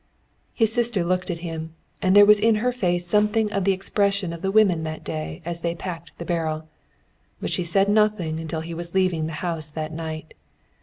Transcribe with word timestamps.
His 0.55 0.73
sister 0.73 1.03
looked 1.03 1.29
at 1.29 1.41
him, 1.45 1.75
and 2.01 2.15
there 2.15 2.25
was 2.25 2.39
in 2.39 2.55
her 2.55 2.71
face 2.71 3.05
something 3.05 3.51
of 3.53 3.65
the 3.65 3.71
expression 3.71 4.33
of 4.33 4.41
the 4.41 4.49
women 4.49 4.81
that 4.81 5.03
day 5.03 5.43
as 5.45 5.61
they 5.61 5.75
packed 5.75 6.17
the 6.17 6.25
barrel. 6.25 6.67
But 7.39 7.51
she 7.51 7.63
said 7.63 7.87
nothing 7.87 8.39
until 8.39 8.61
he 8.61 8.73
was 8.73 8.95
leaving 8.95 9.27
the 9.27 9.33
house 9.45 9.69
that 9.69 9.91
night. 9.93 10.33